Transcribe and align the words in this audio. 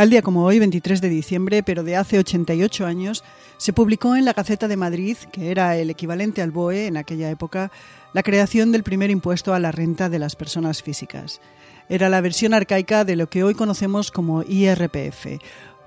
Al 0.00 0.08
día 0.08 0.22
como 0.22 0.46
hoy, 0.46 0.58
23 0.58 1.02
de 1.02 1.10
diciembre, 1.10 1.62
pero 1.62 1.82
de 1.84 1.94
hace 1.94 2.18
88 2.18 2.86
años, 2.86 3.22
se 3.58 3.74
publicó 3.74 4.16
en 4.16 4.24
la 4.24 4.32
Gaceta 4.32 4.66
de 4.66 4.78
Madrid, 4.78 5.18
que 5.30 5.50
era 5.50 5.76
el 5.76 5.90
equivalente 5.90 6.40
al 6.40 6.52
BOE 6.52 6.86
en 6.86 6.96
aquella 6.96 7.28
época, 7.28 7.70
la 8.14 8.22
creación 8.22 8.72
del 8.72 8.82
primer 8.82 9.10
impuesto 9.10 9.52
a 9.52 9.58
la 9.58 9.72
renta 9.72 10.08
de 10.08 10.18
las 10.18 10.36
personas 10.36 10.82
físicas. 10.82 11.42
Era 11.90 12.08
la 12.08 12.22
versión 12.22 12.54
arcaica 12.54 13.04
de 13.04 13.14
lo 13.14 13.28
que 13.28 13.44
hoy 13.44 13.52
conocemos 13.52 14.10
como 14.10 14.42
IRPF, 14.42 15.38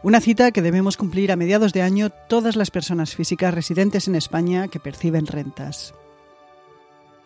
una 0.04 0.21
cita 0.21 0.52
que 0.52 0.61
debemos 0.61 0.95
cumplir 0.95 1.32
a 1.32 1.36
mediados 1.36 1.73
de 1.73 1.82
año 1.82 2.11
todas 2.30 2.55
las 2.55 2.70
personas 2.70 3.16
físicas 3.16 3.52
residentes 3.52 4.07
en 4.07 4.14
España 4.14 4.68
que 4.68 4.80
perciben 4.80 5.25
rentas. 5.25 5.95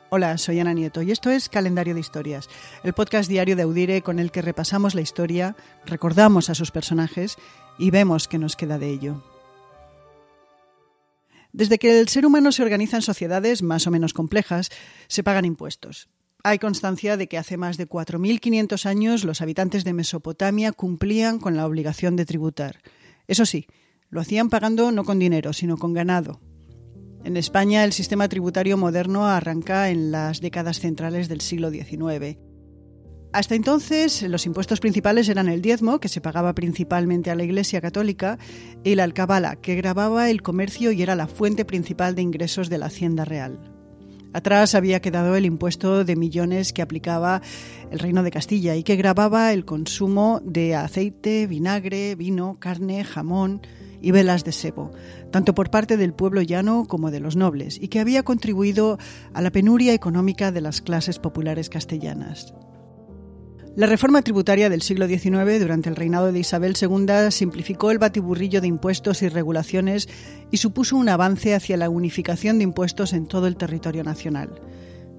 Hola, 0.10 0.38
soy 0.38 0.58
Ana 0.62 0.74
Nieto 0.74 1.02
y 1.02 1.12
esto 1.12 1.30
es 1.30 1.50
Calendario 1.50 1.94
de 1.94 2.00
Historias, 2.00 2.48
el 2.84 2.94
podcast 2.94 3.30
diario 3.30 3.58
de 3.58 3.64
Audire 3.64 4.02
con 4.02 4.20
el 4.20 4.32
que 4.32 4.42
repasamos 4.42 4.96
la 4.96 5.02
historia, 5.02 5.58
recordamos 5.86 6.50
a 6.50 6.56
sus 6.56 6.72
personajes 6.72 7.36
y 7.78 7.92
vemos 7.92 8.30
qué 8.30 8.38
nos 8.38 8.56
queda 8.56 8.80
de 8.80 8.90
ello. 8.90 9.22
Desde 11.52 11.78
que 11.78 12.00
el 12.00 12.08
ser 12.08 12.26
humano 12.26 12.54
se 12.54 12.64
organiza 12.64 12.96
en 12.96 13.02
sociedades 13.02 13.62
más 13.64 13.86
o 13.86 13.92
menos 13.92 14.14
complejas, 14.14 14.70
se 15.10 15.24
pagan 15.24 15.44
impuestos. 15.44 16.08
Hay 16.42 16.58
constancia 16.58 17.18
de 17.18 17.28
que 17.28 17.38
hace 17.38 17.58
más 17.58 17.76
de 17.76 17.90
4.500 17.90 18.86
años 18.86 19.26
los 19.26 19.42
habitantes 19.42 19.84
de 19.84 19.92
Mesopotamia 19.92 20.72
cumplían 20.72 21.38
con 21.38 21.58
la 21.58 21.66
obligación 21.66 22.16
de 22.16 22.26
tributar. 22.26 22.80
Eso 23.28 23.46
sí, 23.46 23.68
lo 24.10 24.22
hacían 24.22 24.50
pagando 24.50 24.90
no 24.94 25.04
con 25.04 25.20
dinero, 25.20 25.52
sino 25.52 25.76
con 25.76 25.94
ganado, 25.94 26.40
en 27.28 27.36
España 27.36 27.84
el 27.84 27.92
sistema 27.92 28.30
tributario 28.30 28.78
moderno 28.78 29.28
arranca 29.28 29.90
en 29.90 30.12
las 30.12 30.40
décadas 30.40 30.80
centrales 30.80 31.28
del 31.28 31.42
siglo 31.42 31.70
XIX. 31.70 32.38
Hasta 33.34 33.54
entonces, 33.54 34.22
los 34.24 34.46
impuestos 34.46 34.80
principales 34.80 35.28
eran 35.28 35.50
el 35.50 35.62
diezmo, 35.62 36.00
que 36.00 36.08
se 36.08 36.22
pagaba 36.22 36.56
principalmente 36.56 37.30
a 37.30 37.36
la 37.36 37.44
Iglesia 37.44 37.82
Católica, 37.82 38.40
y 38.82 38.96
la 38.96 39.04
alcabala, 39.04 39.58
que 39.58 39.76
grababa 39.76 40.30
el 40.30 40.42
comercio 40.42 40.94
y 40.94 41.02
era 41.02 41.18
la 41.18 41.28
fuente 41.28 41.66
principal 41.66 42.16
de 42.16 42.22
ingresos 42.22 42.70
de 42.70 42.78
la 42.78 42.86
Hacienda 42.86 43.26
Real. 43.26 43.60
Atrás 44.32 44.74
había 44.74 45.02
quedado 45.02 45.36
el 45.36 45.46
impuesto 45.46 46.06
de 46.06 46.16
millones 46.16 46.72
que 46.72 46.82
aplicaba 46.82 47.42
el 47.92 48.00
Reino 48.00 48.24
de 48.24 48.32
Castilla 48.32 48.78
y 48.78 48.84
que 48.84 48.96
grababa 48.96 49.52
el 49.52 49.66
consumo 49.66 50.40
de 50.46 50.76
aceite, 50.76 51.46
vinagre, 51.46 52.16
vino, 52.16 52.58
carne, 52.58 53.04
jamón, 53.04 53.62
y 54.02 54.12
velas 54.12 54.44
de 54.44 54.52
sebo, 54.52 54.92
tanto 55.32 55.54
por 55.56 55.70
parte 55.70 55.98
del 55.98 56.14
pueblo 56.14 56.42
llano 56.42 56.86
como 56.88 57.12
de 57.12 57.20
los 57.20 57.36
nobles, 57.36 57.78
y 57.82 57.88
que 57.88 58.00
había 58.00 58.24
contribuido 58.24 58.98
a 59.34 59.42
la 59.42 59.52
penuria 59.52 59.94
económica 59.94 60.52
de 60.52 60.62
las 60.62 60.82
clases 60.82 61.20
populares 61.20 61.70
castellanas. 61.70 62.54
La 63.78 63.86
reforma 63.86 64.24
tributaria 64.24 64.72
del 64.72 64.82
siglo 64.82 65.08
XIX, 65.08 65.60
durante 65.60 65.88
el 65.88 65.96
reinado 65.96 66.32
de 66.32 66.40
Isabel 66.40 66.74
II, 66.82 67.30
simplificó 67.30 67.92
el 67.92 68.00
batiburrillo 68.00 68.60
de 68.60 68.68
impuestos 68.68 69.22
y 69.22 69.30
regulaciones 69.30 70.10
y 70.50 70.58
supuso 70.58 70.98
un 70.98 71.10
avance 71.10 71.54
hacia 71.54 71.78
la 71.78 71.88
unificación 71.88 72.58
de 72.58 72.64
impuestos 72.64 73.14
en 73.14 73.28
todo 73.28 73.46
el 73.46 73.56
territorio 73.56 74.04
nacional. 74.04 74.50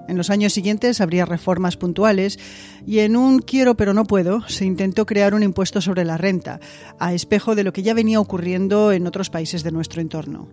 En 0.09 0.17
los 0.17 0.31
años 0.31 0.55
siguientes 0.55 1.03
habría 1.03 1.27
reformas 1.27 1.77
puntuales 1.77 2.39
y 2.87 3.01
en 3.01 3.15
un 3.15 3.41
quiero 3.41 3.77
pero 3.77 3.93
no 3.93 4.07
puedo 4.07 4.41
se 4.49 4.65
intentó 4.65 5.05
crear 5.05 5.35
un 5.35 5.43
impuesto 5.43 5.83
sobre 5.83 6.07
la 6.07 6.17
renta, 6.17 6.61
a 6.99 7.13
espejo 7.13 7.55
de 7.55 7.63
lo 7.63 7.75
que 7.75 7.83
ya 7.83 7.93
venía 7.93 8.19
ocurriendo 8.19 8.91
en 8.91 9.07
otros 9.07 9.29
países 9.29 9.63
de 9.63 9.71
nuestro 9.71 10.01
entorno. 10.01 10.49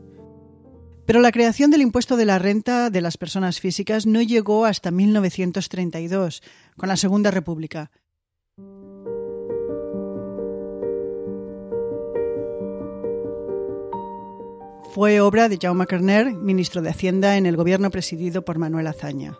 Pero 1.06 1.22
la 1.22 1.32
creación 1.32 1.72
del 1.72 1.82
impuesto 1.82 2.18
de 2.18 2.26
la 2.26 2.38
renta 2.38 2.90
de 2.90 3.00
las 3.00 3.18
personas 3.18 3.62
físicas 3.62 4.06
no 4.06 4.22
llegó 4.22 4.66
hasta 4.66 4.92
1932, 4.92 6.44
con 6.76 6.90
la 6.90 6.98
Segunda 6.98 7.32
República. 7.32 7.92
Fue 14.94 15.22
obra 15.22 15.48
de 15.48 15.60
Jaume 15.62 15.86
Kerner, 15.88 16.34
ministro 16.34 16.82
de 16.82 16.90
Hacienda 16.90 17.38
en 17.38 17.46
el 17.46 17.56
gobierno 17.56 17.92
presidido 17.92 18.44
por 18.44 18.58
Manuel 18.58 18.88
Azaña. 18.88 19.38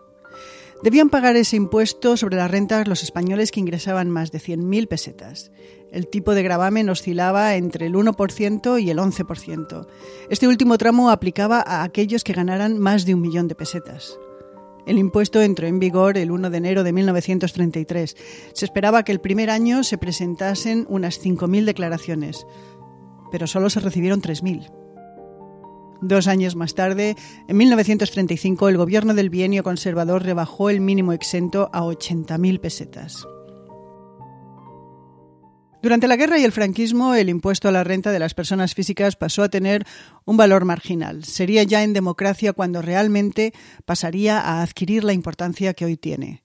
Debían 0.84 1.10
pagar 1.10 1.36
ese 1.36 1.56
impuesto 1.56 2.18
sobre 2.18 2.36
las 2.36 2.52
rentas 2.52 2.88
los 2.88 3.02
españoles 3.02 3.52
que 3.52 3.60
ingresaban 3.60 4.10
más 4.10 4.32
de 4.32 4.40
100.000 4.40 4.88
pesetas. 4.88 5.52
El 5.92 6.08
tipo 6.08 6.36
de 6.36 6.44
gravamen 6.44 6.90
oscilaba 6.90 7.56
entre 7.56 7.88
el 7.88 7.96
1% 7.96 8.82
y 8.82 8.90
el 8.90 8.98
11%. 9.00 9.88
Este 10.30 10.48
último 10.48 10.78
tramo 10.78 11.10
aplicaba 11.10 11.64
a 11.66 11.84
aquellos 11.84 12.24
que 12.24 12.34
ganaran 12.34 12.78
más 12.78 13.06
de 13.06 13.16
un 13.16 13.22
millón 13.22 13.48
de 13.48 13.56
pesetas. 13.56 14.20
El 14.86 15.00
impuesto 15.00 15.42
entró 15.42 15.66
en 15.66 15.80
vigor 15.80 16.18
el 16.18 16.30
1 16.30 16.50
de 16.50 16.58
enero 16.58 16.84
de 16.84 16.94
1933. 16.94 18.16
Se 18.54 18.66
esperaba 18.66 19.04
que 19.04 19.12
el 19.12 19.22
primer 19.22 19.50
año 19.50 19.84
se 19.84 19.98
presentasen 19.98 20.86
unas 20.90 21.24
5.000 21.24 21.66
declaraciones, 21.66 22.46
pero 23.32 23.48
solo 23.48 23.70
se 23.70 23.80
recibieron 23.80 24.22
3.000. 24.22 24.85
Dos 26.08 26.28
años 26.28 26.56
más 26.56 26.76
tarde, 26.76 27.16
en 27.48 27.58
1935, 27.58 28.70
el 28.70 28.78
gobierno 28.78 29.16
del 29.16 29.32
bienio 29.32 29.64
conservador 29.64 30.22
rebajó 30.22 30.70
el 30.70 30.80
mínimo 30.80 31.14
exento 31.14 31.72
a 31.74 31.82
80.000 31.82 32.60
pesetas. 32.60 33.26
Durante 35.82 36.08
la 36.08 36.16
guerra 36.16 36.38
y 36.38 36.44
el 36.44 36.52
franquismo, 36.52 37.16
el 37.16 37.28
impuesto 37.28 37.70
a 37.70 37.72
la 37.72 37.84
renta 37.84 38.12
de 38.12 38.20
las 38.20 38.36
personas 38.36 38.76
físicas 38.76 39.16
pasó 39.16 39.42
a 39.42 39.50
tener 39.50 39.84
un 40.26 40.38
valor 40.38 40.64
marginal. 40.64 41.24
Sería 41.24 41.64
ya 41.64 41.82
en 41.82 41.94
democracia 41.94 42.54
cuando 42.54 42.84
realmente 42.84 43.52
pasaría 43.86 44.40
a 44.40 44.62
adquirir 44.62 45.04
la 45.04 45.14
importancia 45.14 45.74
que 45.74 45.86
hoy 45.86 45.98
tiene. 45.98 46.45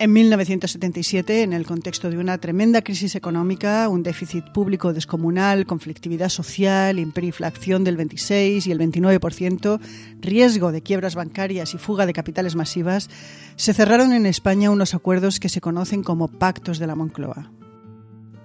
En 0.00 0.12
1977, 0.12 1.42
en 1.42 1.52
el 1.52 1.66
contexto 1.66 2.10
de 2.10 2.18
una 2.18 2.38
tremenda 2.38 2.82
crisis 2.82 3.14
económica, 3.14 3.88
un 3.88 4.02
déficit 4.02 4.44
público 4.50 4.92
descomunal, 4.92 5.66
conflictividad 5.66 6.30
social, 6.30 6.98
hiperinflación 6.98 7.84
del 7.84 7.96
26 7.96 8.66
y 8.66 8.72
el 8.72 8.80
29%, 8.80 9.80
riesgo 10.20 10.72
de 10.72 10.82
quiebras 10.82 11.14
bancarias 11.14 11.74
y 11.74 11.78
fuga 11.78 12.06
de 12.06 12.12
capitales 12.12 12.56
masivas, 12.56 13.08
se 13.54 13.72
cerraron 13.72 14.12
en 14.12 14.26
España 14.26 14.72
unos 14.72 14.94
acuerdos 14.94 15.38
que 15.38 15.48
se 15.48 15.60
conocen 15.60 16.02
como 16.02 16.26
Pactos 16.26 16.80
de 16.80 16.88
la 16.88 16.96
Moncloa. 16.96 17.52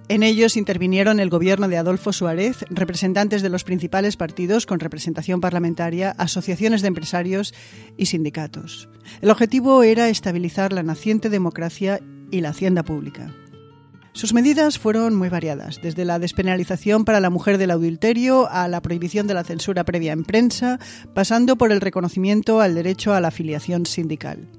En 0.09 0.23
ellos 0.23 0.57
intervinieron 0.57 1.19
el 1.19 1.29
gobierno 1.29 1.67
de 1.67 1.77
Adolfo 1.77 2.11
Suárez, 2.11 2.65
representantes 2.71 3.43
de 3.43 3.49
los 3.49 3.63
principales 3.63 4.17
partidos 4.17 4.65
con 4.65 4.79
representación 4.79 5.39
parlamentaria, 5.39 6.15
asociaciones 6.17 6.81
de 6.81 6.87
empresarios 6.87 7.53
y 7.95 8.07
sindicatos. 8.07 8.89
El 9.21 9.29
objetivo 9.29 9.83
era 9.83 10.09
estabilizar 10.09 10.73
la 10.73 10.81
naciente 10.81 11.29
democracia 11.29 11.99
y 12.31 12.41
la 12.41 12.49
hacienda 12.49 12.81
pública. 12.81 13.31
Sus 14.13 14.33
medidas 14.33 14.79
fueron 14.79 15.15
muy 15.15 15.29
variadas, 15.29 15.79
desde 15.79 16.05
la 16.05 16.17
despenalización 16.17 17.05
para 17.05 17.19
la 17.19 17.29
mujer 17.29 17.59
del 17.59 17.69
adulterio 17.69 18.49
a 18.49 18.67
la 18.67 18.81
prohibición 18.81 19.27
de 19.27 19.35
la 19.35 19.43
censura 19.43 19.83
previa 19.83 20.13
en 20.13 20.23
prensa, 20.23 20.79
pasando 21.13 21.55
por 21.55 21.71
el 21.71 21.81
reconocimiento 21.81 22.61
al 22.61 22.73
derecho 22.73 23.13
a 23.13 23.21
la 23.21 23.27
afiliación 23.27 23.85
sindical. 23.85 24.58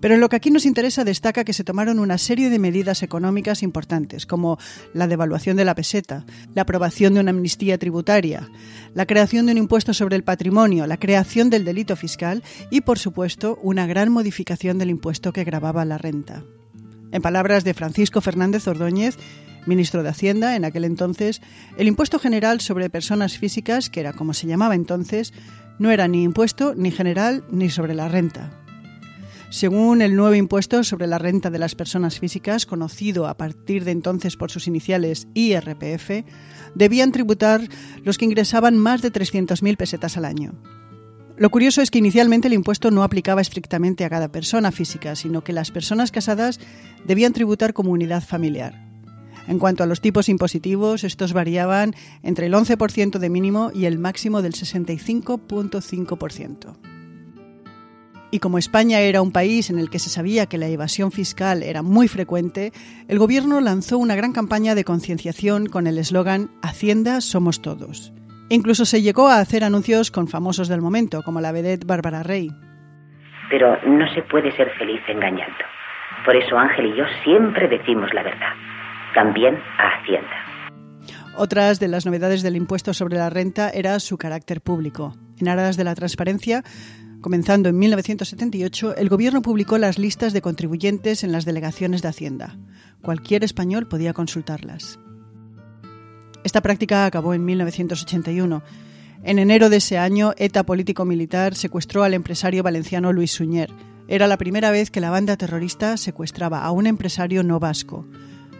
Pero 0.00 0.14
en 0.14 0.20
lo 0.20 0.28
que 0.28 0.36
aquí 0.36 0.50
nos 0.50 0.66
interesa 0.66 1.04
destaca 1.04 1.44
que 1.44 1.52
se 1.52 1.64
tomaron 1.64 1.98
una 1.98 2.18
serie 2.18 2.50
de 2.50 2.58
medidas 2.58 3.02
económicas 3.02 3.62
importantes, 3.62 4.26
como 4.26 4.58
la 4.94 5.08
devaluación 5.08 5.56
de 5.56 5.64
la 5.64 5.74
peseta, 5.74 6.24
la 6.54 6.62
aprobación 6.62 7.14
de 7.14 7.20
una 7.20 7.30
amnistía 7.30 7.78
tributaria, 7.78 8.48
la 8.94 9.06
creación 9.06 9.46
de 9.46 9.52
un 9.52 9.58
impuesto 9.58 9.92
sobre 9.94 10.16
el 10.16 10.24
patrimonio, 10.24 10.86
la 10.86 10.98
creación 10.98 11.50
del 11.50 11.64
delito 11.64 11.96
fiscal 11.96 12.44
y, 12.70 12.82
por 12.82 12.98
supuesto, 12.98 13.58
una 13.62 13.86
gran 13.86 14.12
modificación 14.12 14.78
del 14.78 14.90
impuesto 14.90 15.32
que 15.32 15.44
grababa 15.44 15.84
la 15.84 15.98
renta. 15.98 16.44
En 17.10 17.22
palabras 17.22 17.64
de 17.64 17.74
Francisco 17.74 18.20
Fernández 18.20 18.68
Ordóñez, 18.68 19.16
ministro 19.66 20.02
de 20.02 20.10
Hacienda 20.10 20.56
en 20.56 20.64
aquel 20.64 20.84
entonces, 20.84 21.40
el 21.76 21.88
impuesto 21.88 22.18
general 22.18 22.60
sobre 22.60 22.90
personas 22.90 23.38
físicas, 23.38 23.90
que 23.90 24.00
era 24.00 24.12
como 24.12 24.34
se 24.34 24.46
llamaba 24.46 24.74
entonces, 24.74 25.32
no 25.78 25.90
era 25.90 26.06
ni 26.06 26.22
impuesto 26.22 26.74
ni 26.74 26.90
general 26.90 27.44
ni 27.50 27.70
sobre 27.70 27.94
la 27.94 28.08
renta, 28.08 28.50
según 29.50 30.02
el 30.02 30.14
nuevo 30.14 30.34
impuesto 30.34 30.84
sobre 30.84 31.06
la 31.06 31.16
renta 31.16 31.48
de 31.48 31.58
las 31.58 31.74
personas 31.74 32.18
físicas, 32.18 32.66
conocido 32.66 33.26
a 33.26 33.38
partir 33.38 33.84
de 33.84 33.92
entonces 33.92 34.36
por 34.36 34.50
sus 34.50 34.66
iniciales 34.66 35.26
IRPF, 35.32 36.26
debían 36.74 37.12
tributar 37.12 37.62
los 38.04 38.18
que 38.18 38.26
ingresaban 38.26 38.76
más 38.76 39.00
de 39.00 39.10
300.000 39.10 39.78
pesetas 39.78 40.18
al 40.18 40.26
año. 40.26 40.52
Lo 41.38 41.48
curioso 41.50 41.80
es 41.80 41.90
que 41.90 41.98
inicialmente 41.98 42.48
el 42.48 42.54
impuesto 42.54 42.90
no 42.90 43.02
aplicaba 43.02 43.40
estrictamente 43.40 44.04
a 44.04 44.10
cada 44.10 44.30
persona 44.30 44.70
física, 44.70 45.16
sino 45.16 45.42
que 45.42 45.54
las 45.54 45.70
personas 45.70 46.10
casadas 46.10 46.60
debían 47.06 47.32
tributar 47.32 47.72
como 47.72 47.92
unidad 47.92 48.22
familiar. 48.22 48.86
En 49.46 49.58
cuanto 49.58 49.82
a 49.82 49.86
los 49.86 50.02
tipos 50.02 50.28
impositivos, 50.28 51.04
estos 51.04 51.32
variaban 51.32 51.94
entre 52.22 52.44
el 52.46 52.52
11% 52.52 53.18
de 53.18 53.30
mínimo 53.30 53.70
y 53.74 53.86
el 53.86 53.98
máximo 53.98 54.42
del 54.42 54.52
65.5%. 54.52 56.87
Y 58.30 58.40
como 58.40 58.58
España 58.58 59.00
era 59.00 59.22
un 59.22 59.32
país 59.32 59.70
en 59.70 59.78
el 59.78 59.88
que 59.88 59.98
se 59.98 60.10
sabía 60.10 60.46
que 60.46 60.58
la 60.58 60.68
evasión 60.68 61.12
fiscal 61.12 61.62
era 61.62 61.82
muy 61.82 62.08
frecuente, 62.08 62.72
el 63.08 63.18
gobierno 63.18 63.60
lanzó 63.60 63.96
una 63.96 64.16
gran 64.16 64.32
campaña 64.32 64.74
de 64.74 64.84
concienciación 64.84 65.66
con 65.66 65.86
el 65.86 65.96
eslogan 65.98 66.50
Hacienda 66.62 67.22
somos 67.22 67.62
todos. 67.62 68.12
Incluso 68.50 68.84
se 68.84 69.00
llegó 69.00 69.28
a 69.28 69.40
hacer 69.40 69.64
anuncios 69.64 70.10
con 70.10 70.28
famosos 70.28 70.68
del 70.68 70.82
momento, 70.82 71.22
como 71.22 71.40
la 71.40 71.52
vedette 71.52 71.86
Bárbara 71.86 72.22
Rey. 72.22 72.50
Pero 73.50 73.78
no 73.86 74.06
se 74.14 74.22
puede 74.22 74.54
ser 74.56 74.70
feliz 74.78 75.00
engañando. 75.08 75.64
Por 76.24 76.36
eso 76.36 76.58
Ángel 76.58 76.86
y 76.86 76.98
yo 76.98 77.04
siempre 77.24 77.68
decimos 77.68 78.12
la 78.12 78.22
verdad, 78.22 78.52
también 79.14 79.54
a 79.78 80.00
Hacienda. 80.00 80.48
Otras 81.36 81.78
de 81.78 81.88
las 81.88 82.04
novedades 82.04 82.42
del 82.42 82.56
impuesto 82.56 82.92
sobre 82.92 83.16
la 83.16 83.30
renta 83.30 83.70
era 83.70 84.00
su 84.00 84.18
carácter 84.18 84.60
público. 84.60 85.14
En 85.38 85.48
aras 85.48 85.76
de 85.76 85.84
la 85.84 85.94
transparencia, 85.94 86.64
comenzando 87.20 87.68
en 87.68 87.78
1978, 87.78 88.96
el 88.96 89.08
gobierno 89.08 89.42
publicó 89.42 89.78
las 89.78 89.98
listas 89.98 90.32
de 90.32 90.42
contribuyentes 90.42 91.24
en 91.24 91.32
las 91.32 91.44
delegaciones 91.44 92.02
de 92.02 92.08
Hacienda. 92.08 92.56
Cualquier 93.02 93.44
español 93.44 93.88
podía 93.88 94.12
consultarlas. 94.12 94.98
Esta 96.44 96.62
práctica 96.62 97.04
acabó 97.04 97.34
en 97.34 97.44
1981. 97.44 98.62
En 99.24 99.38
enero 99.38 99.68
de 99.68 99.78
ese 99.78 99.98
año, 99.98 100.32
ETA 100.36 100.64
político-militar 100.64 101.54
secuestró 101.54 102.04
al 102.04 102.14
empresario 102.14 102.62
valenciano 102.62 103.12
Luis 103.12 103.32
Suñer. 103.32 103.70
Era 104.06 104.26
la 104.26 104.38
primera 104.38 104.70
vez 104.70 104.90
que 104.90 105.00
la 105.00 105.10
banda 105.10 105.36
terrorista 105.36 105.96
secuestraba 105.96 106.64
a 106.64 106.70
un 106.70 106.86
empresario 106.86 107.42
no 107.42 107.58
vasco. 107.58 108.06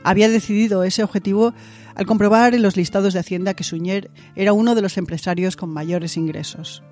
Había 0.05 0.29
decidido 0.29 0.85
ese 0.85 1.03
objetivo 1.03 1.55
al 1.95 2.07
comprobar 2.07 2.55
en 2.55 2.63
los 2.63 2.77
listados 2.77 3.15
de 3.15 3.21
Hacienda 3.21 3.55
que 3.55 3.65
Suñer 3.65 4.11
era 4.37 4.53
uno 4.53 4.75
de 4.75 4.83
los 4.83 4.99
empresarios 4.99 5.57
con 5.57 5.71
mayores 5.71 6.17
ingresos. 6.17 6.83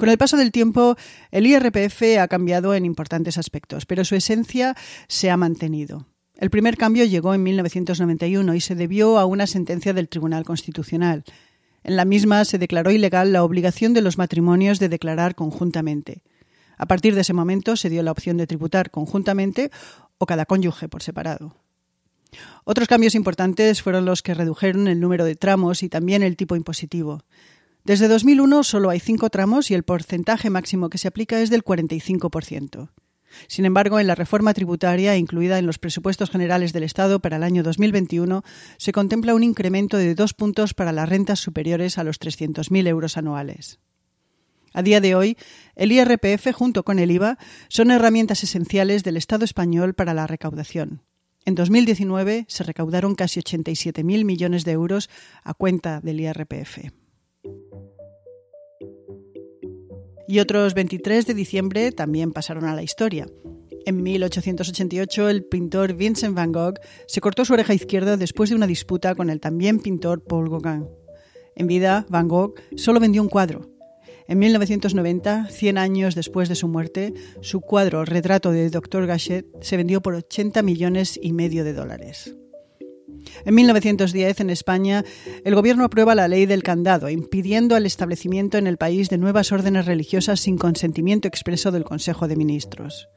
Con 0.00 0.08
el 0.08 0.16
paso 0.16 0.38
del 0.38 0.50
tiempo, 0.50 0.96
el 1.30 1.46
IRPF 1.46 2.18
ha 2.18 2.26
cambiado 2.26 2.74
en 2.74 2.86
importantes 2.86 3.36
aspectos, 3.36 3.84
pero 3.84 4.02
su 4.02 4.14
esencia 4.14 4.74
se 5.08 5.28
ha 5.28 5.36
mantenido. 5.36 6.06
El 6.38 6.48
primer 6.48 6.78
cambio 6.78 7.04
llegó 7.04 7.34
en 7.34 7.42
1991 7.42 8.54
y 8.54 8.62
se 8.62 8.74
debió 8.74 9.18
a 9.18 9.26
una 9.26 9.46
sentencia 9.46 9.92
del 9.92 10.08
Tribunal 10.08 10.46
Constitucional. 10.46 11.24
En 11.84 11.96
la 11.96 12.06
misma 12.06 12.46
se 12.46 12.56
declaró 12.56 12.90
ilegal 12.90 13.34
la 13.34 13.44
obligación 13.44 13.92
de 13.92 14.00
los 14.00 14.16
matrimonios 14.16 14.78
de 14.78 14.88
declarar 14.88 15.34
conjuntamente. 15.34 16.22
A 16.78 16.86
partir 16.86 17.14
de 17.14 17.20
ese 17.20 17.34
momento 17.34 17.76
se 17.76 17.90
dio 17.90 18.02
la 18.02 18.12
opción 18.12 18.38
de 18.38 18.46
tributar 18.46 18.90
conjuntamente 18.90 19.70
o 20.16 20.24
cada 20.24 20.46
cónyuge 20.46 20.88
por 20.88 21.02
separado. 21.02 21.56
Otros 22.64 22.88
cambios 22.88 23.14
importantes 23.14 23.82
fueron 23.82 24.06
los 24.06 24.22
que 24.22 24.32
redujeron 24.32 24.88
el 24.88 24.98
número 24.98 25.26
de 25.26 25.36
tramos 25.36 25.82
y 25.82 25.90
también 25.90 26.22
el 26.22 26.38
tipo 26.38 26.56
impositivo. 26.56 27.22
Desde 27.90 28.06
2001 28.06 28.62
solo 28.62 28.90
hay 28.90 29.00
cinco 29.00 29.30
tramos 29.30 29.72
y 29.72 29.74
el 29.74 29.82
porcentaje 29.82 30.48
máximo 30.48 30.90
que 30.90 30.98
se 30.98 31.08
aplica 31.08 31.40
es 31.40 31.50
del 31.50 31.64
45%. 31.64 32.88
Sin 33.48 33.64
embargo, 33.64 33.98
en 33.98 34.06
la 34.06 34.14
reforma 34.14 34.54
tributaria 34.54 35.16
incluida 35.16 35.58
en 35.58 35.66
los 35.66 35.80
presupuestos 35.80 36.30
generales 36.30 36.72
del 36.72 36.84
Estado 36.84 37.18
para 37.18 37.38
el 37.38 37.42
año 37.42 37.64
2021 37.64 38.44
se 38.76 38.92
contempla 38.92 39.34
un 39.34 39.42
incremento 39.42 39.96
de 39.96 40.14
dos 40.14 40.34
puntos 40.34 40.72
para 40.72 40.92
las 40.92 41.08
rentas 41.08 41.40
superiores 41.40 41.98
a 41.98 42.04
los 42.04 42.20
300.000 42.20 42.86
euros 42.86 43.16
anuales. 43.16 43.80
A 44.72 44.82
día 44.82 45.00
de 45.00 45.16
hoy, 45.16 45.36
el 45.74 45.90
IRPF 45.90 46.52
junto 46.52 46.84
con 46.84 47.00
el 47.00 47.10
IVA 47.10 47.38
son 47.66 47.90
herramientas 47.90 48.44
esenciales 48.44 49.02
del 49.02 49.16
Estado 49.16 49.44
español 49.44 49.94
para 49.94 50.14
la 50.14 50.28
recaudación. 50.28 51.02
En 51.44 51.56
2019 51.56 52.44
se 52.46 52.62
recaudaron 52.62 53.16
casi 53.16 53.40
87.000 53.40 54.24
millones 54.24 54.64
de 54.64 54.70
euros 54.70 55.10
a 55.42 55.54
cuenta 55.54 56.00
del 56.00 56.20
IRPF. 56.20 56.99
Y 60.30 60.38
otros 60.38 60.74
23 60.74 61.26
de 61.26 61.34
diciembre 61.34 61.90
también 61.90 62.30
pasaron 62.30 62.64
a 62.66 62.74
la 62.76 62.84
historia. 62.84 63.26
En 63.84 64.00
1888, 64.00 65.28
el 65.28 65.42
pintor 65.42 65.94
Vincent 65.94 66.36
van 66.36 66.52
Gogh 66.52 66.78
se 67.08 67.20
cortó 67.20 67.44
su 67.44 67.54
oreja 67.54 67.74
izquierda 67.74 68.16
después 68.16 68.48
de 68.48 68.54
una 68.54 68.68
disputa 68.68 69.16
con 69.16 69.28
el 69.28 69.40
también 69.40 69.80
pintor 69.80 70.22
Paul 70.22 70.48
Gauguin. 70.48 70.86
En 71.56 71.66
vida, 71.66 72.06
Van 72.08 72.28
Gogh 72.28 72.54
solo 72.76 73.00
vendió 73.00 73.22
un 73.22 73.28
cuadro, 73.28 73.72
en 74.28 74.38
1990, 74.38 75.48
100 75.50 75.78
años 75.78 76.14
después 76.14 76.48
de 76.48 76.54
su 76.54 76.68
muerte, 76.68 77.12
su 77.40 77.60
cuadro 77.60 78.04
Retrato 78.04 78.52
de 78.52 78.70
Dr. 78.70 79.08
Gachet 79.08 79.44
se 79.60 79.76
vendió 79.76 80.00
por 80.00 80.14
80 80.14 80.62
millones 80.62 81.18
y 81.20 81.32
medio 81.32 81.64
de 81.64 81.72
dólares. 81.72 82.36
En 83.44 83.54
1910, 83.54 84.40
en 84.40 84.50
España, 84.50 85.04
el 85.44 85.54
gobierno 85.54 85.84
aprueba 85.84 86.14
la 86.14 86.28
ley 86.28 86.46
del 86.46 86.62
candado, 86.62 87.08
impidiendo 87.08 87.76
el 87.76 87.86
establecimiento 87.86 88.58
en 88.58 88.66
el 88.66 88.76
país 88.76 89.08
de 89.08 89.18
nuevas 89.18 89.52
órdenes 89.52 89.86
religiosas 89.86 90.40
sin 90.40 90.58
consentimiento 90.58 91.28
expreso 91.28 91.70
del 91.70 91.84
Consejo 91.84 92.28
de 92.28 92.36
Ministros. 92.36 93.08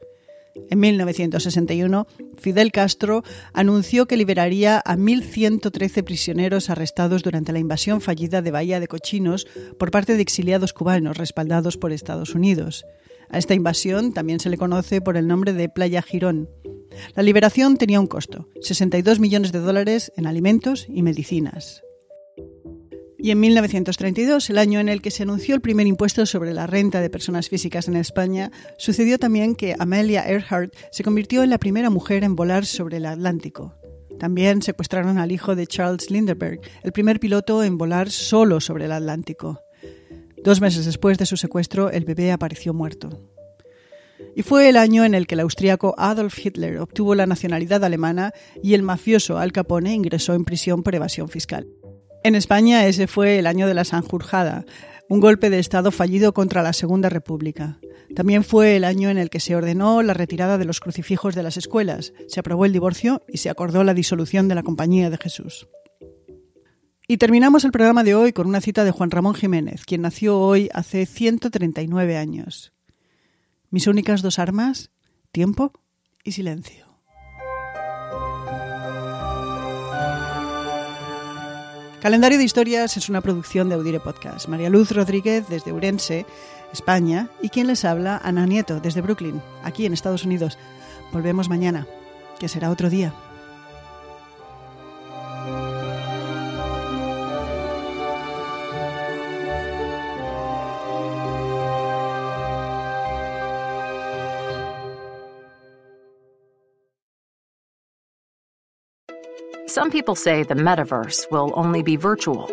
En 0.70 0.78
1961, 0.78 2.06
Fidel 2.38 2.70
Castro 2.70 3.24
anunció 3.52 4.06
que 4.06 4.16
liberaría 4.16 4.78
a 4.78 4.96
1.113 4.96 6.04
prisioneros 6.04 6.70
arrestados 6.70 7.22
durante 7.22 7.52
la 7.52 7.58
invasión 7.58 8.00
fallida 8.00 8.40
de 8.40 8.52
Bahía 8.52 8.78
de 8.80 8.86
Cochinos 8.86 9.46
por 9.78 9.90
parte 9.90 10.14
de 10.14 10.22
exiliados 10.22 10.72
cubanos 10.72 11.16
respaldados 11.16 11.76
por 11.76 11.92
Estados 11.92 12.34
Unidos. 12.34 12.84
A 13.30 13.38
esta 13.38 13.54
invasión 13.54 14.12
también 14.12 14.38
se 14.38 14.50
le 14.50 14.58
conoce 14.58 15.00
por 15.00 15.16
el 15.16 15.26
nombre 15.26 15.52
de 15.52 15.68
Playa 15.68 16.02
Girón. 16.02 16.48
La 17.14 17.22
liberación 17.22 17.76
tenía 17.76 18.00
un 18.00 18.06
costo, 18.06 18.48
62 18.60 19.20
millones 19.20 19.52
de 19.52 19.60
dólares 19.60 20.12
en 20.16 20.26
alimentos 20.26 20.86
y 20.88 21.02
medicinas. 21.02 21.82
Y 23.24 23.30
en 23.30 23.40
1932, 23.40 24.50
el 24.50 24.58
año 24.58 24.80
en 24.80 24.90
el 24.90 25.00
que 25.00 25.10
se 25.10 25.22
anunció 25.22 25.54
el 25.54 25.62
primer 25.62 25.86
impuesto 25.86 26.26
sobre 26.26 26.52
la 26.52 26.66
renta 26.66 27.00
de 27.00 27.08
personas 27.08 27.48
físicas 27.48 27.88
en 27.88 27.96
España, 27.96 28.52
sucedió 28.76 29.18
también 29.18 29.54
que 29.54 29.74
Amelia 29.78 30.28
Earhart 30.28 30.74
se 30.92 31.02
convirtió 31.02 31.42
en 31.42 31.48
la 31.48 31.56
primera 31.56 31.88
mujer 31.88 32.22
en 32.22 32.36
volar 32.36 32.66
sobre 32.66 32.98
el 32.98 33.06
Atlántico. 33.06 33.74
También 34.18 34.60
secuestraron 34.60 35.16
al 35.16 35.32
hijo 35.32 35.56
de 35.56 35.66
Charles 35.66 36.10
Lindbergh, 36.10 36.60
el 36.82 36.92
primer 36.92 37.18
piloto 37.18 37.64
en 37.64 37.78
volar 37.78 38.10
solo 38.10 38.60
sobre 38.60 38.84
el 38.84 38.92
Atlántico. 38.92 39.60
Dos 40.44 40.60
meses 40.60 40.84
después 40.84 41.16
de 41.16 41.24
su 41.24 41.38
secuestro, 41.38 41.90
el 41.90 42.04
bebé 42.04 42.30
apareció 42.30 42.74
muerto. 42.74 43.33
Y 44.36 44.42
fue 44.42 44.68
el 44.68 44.76
año 44.76 45.04
en 45.04 45.14
el 45.14 45.26
que 45.26 45.34
el 45.34 45.40
austríaco 45.40 45.94
Adolf 45.98 46.38
Hitler 46.38 46.78
obtuvo 46.78 47.14
la 47.14 47.26
nacionalidad 47.26 47.84
alemana 47.84 48.32
y 48.62 48.74
el 48.74 48.82
mafioso 48.82 49.38
Al 49.38 49.52
Capone 49.52 49.94
ingresó 49.94 50.34
en 50.34 50.44
prisión 50.44 50.82
por 50.82 50.94
evasión 50.94 51.28
fiscal. 51.28 51.68
En 52.22 52.34
España 52.34 52.86
ese 52.86 53.06
fue 53.06 53.38
el 53.38 53.46
año 53.46 53.66
de 53.66 53.74
la 53.74 53.84
Sanjurjada, 53.84 54.64
un 55.08 55.20
golpe 55.20 55.50
de 55.50 55.58
Estado 55.58 55.90
fallido 55.90 56.32
contra 56.32 56.62
la 56.62 56.72
Segunda 56.72 57.08
República. 57.10 57.78
También 58.14 58.44
fue 58.44 58.76
el 58.76 58.84
año 58.84 59.10
en 59.10 59.18
el 59.18 59.30
que 59.30 59.40
se 59.40 59.54
ordenó 59.54 60.02
la 60.02 60.14
retirada 60.14 60.56
de 60.58 60.64
los 60.64 60.80
crucifijos 60.80 61.34
de 61.34 61.42
las 61.42 61.56
escuelas, 61.56 62.12
se 62.28 62.40
aprobó 62.40 62.64
el 62.64 62.72
divorcio 62.72 63.22
y 63.28 63.38
se 63.38 63.50
acordó 63.50 63.84
la 63.84 63.94
disolución 63.94 64.48
de 64.48 64.54
la 64.54 64.62
Compañía 64.62 65.10
de 65.10 65.18
Jesús. 65.18 65.68
Y 67.06 67.18
terminamos 67.18 67.64
el 67.64 67.72
programa 67.72 68.02
de 68.02 68.14
hoy 68.14 68.32
con 68.32 68.46
una 68.46 68.62
cita 68.62 68.84
de 68.84 68.90
Juan 68.90 69.10
Ramón 69.10 69.34
Jiménez, 69.34 69.84
quien 69.84 70.00
nació 70.00 70.40
hoy 70.40 70.70
hace 70.72 71.04
139 71.04 72.16
años. 72.16 72.73
Mis 73.74 73.88
únicas 73.88 74.22
dos 74.22 74.38
armas, 74.38 74.92
tiempo 75.32 75.72
y 76.22 76.30
silencio. 76.30 76.86
Calendario 82.00 82.38
de 82.38 82.44
Historias 82.44 82.96
es 82.96 83.08
una 83.08 83.20
producción 83.20 83.68
de 83.68 83.74
Audire 83.74 83.98
Podcast. 83.98 84.46
María 84.46 84.70
Luz 84.70 84.92
Rodríguez 84.92 85.48
desde 85.48 85.72
Urense, 85.72 86.24
España, 86.72 87.30
y 87.42 87.48
quien 87.48 87.66
les 87.66 87.84
habla, 87.84 88.20
Ana 88.22 88.46
Nieto 88.46 88.78
desde 88.78 89.00
Brooklyn, 89.00 89.42
aquí 89.64 89.86
en 89.86 89.92
Estados 89.92 90.24
Unidos. 90.24 90.56
Volvemos 91.12 91.48
mañana, 91.48 91.88
que 92.38 92.48
será 92.48 92.70
otro 92.70 92.90
día. 92.90 93.12
Some 109.74 109.90
people 109.90 110.14
say 110.14 110.44
the 110.44 110.54
metaverse 110.54 111.28
will 111.32 111.52
only 111.56 111.82
be 111.82 111.96
virtual. 111.96 112.48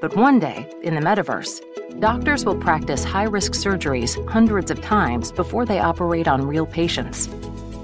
But 0.00 0.14
one 0.14 0.38
day, 0.38 0.72
in 0.84 0.94
the 0.94 1.00
metaverse, 1.00 1.60
doctors 1.98 2.44
will 2.44 2.56
practice 2.56 3.02
high 3.02 3.24
risk 3.24 3.54
surgeries 3.54 4.14
hundreds 4.28 4.70
of 4.70 4.80
times 4.80 5.32
before 5.32 5.66
they 5.66 5.80
operate 5.80 6.28
on 6.28 6.46
real 6.46 6.64
patients. 6.64 7.26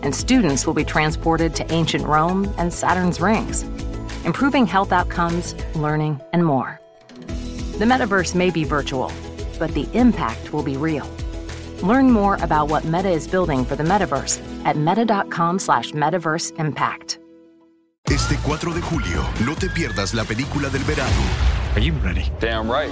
And 0.05 0.15
students 0.15 0.65
will 0.65 0.75
be 0.75 0.85
transported 0.85 1.57
to 1.57 1.73
ancient 1.73 2.07
Rome 2.07 2.55
and 2.57 2.73
Saturn's 2.73 3.21
rings, 3.21 3.65
improving 4.25 4.65
health 4.65 4.93
outcomes, 4.93 5.57
learning, 5.75 6.21
and 6.33 6.47
more. 6.47 6.81
The 7.79 7.85
metaverse 7.85 8.37
may 8.37 8.51
be 8.51 8.63
virtual, 8.63 9.11
but 9.59 9.75
the 9.75 9.89
impact 9.93 10.53
will 10.53 10.63
be 10.63 10.77
real. 10.77 11.11
Learn 11.83 12.13
more 12.13 12.37
about 12.43 12.69
what 12.69 12.85
Meta 12.85 13.11
is 13.11 13.27
building 13.27 13.65
for 13.65 13.75
the 13.75 13.83
metaverse 13.83 14.39
at 14.65 14.77
meta.com 14.77 15.59
slash 15.59 15.91
metaverse 15.91 16.57
impact. 16.61 17.19
Este 18.11 18.39
4 18.43 18.73
de 18.73 18.81
julio, 18.81 19.23
no 19.45 19.55
te 19.55 19.69
pierdas 19.69 20.15
la 20.15 20.25
película 20.25 20.71
del 20.71 20.83
verano. 20.85 21.11
Are 21.75 21.85
you 21.85 21.93
ready? 22.03 22.33
Damn 22.41 22.71
right. 22.71 22.91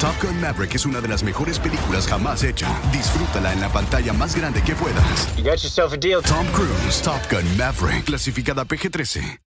Top 0.00 0.14
Gun 0.22 0.40
Maverick 0.40 0.74
es 0.74 0.86
una 0.86 1.02
de 1.02 1.08
las 1.08 1.22
mejores 1.22 1.58
películas 1.58 2.06
jamás 2.06 2.42
hecha. 2.42 2.66
Disfrútala 2.90 3.52
en 3.52 3.60
la 3.60 3.68
pantalla 3.68 4.14
más 4.14 4.34
grande 4.34 4.62
que 4.62 4.74
puedas. 4.74 5.36
You 5.36 5.44
got 5.44 5.60
yourself 5.60 5.92
a 5.92 5.98
deal. 5.98 6.22
Tom 6.22 6.46
Cruise, 6.52 7.02
Top 7.02 7.20
Gun 7.30 7.44
Maverick, 7.58 8.04
clasificada 8.06 8.64
PG-13. 8.64 9.36